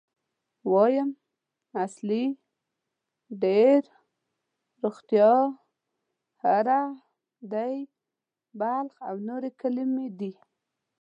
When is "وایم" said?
0.71-1.09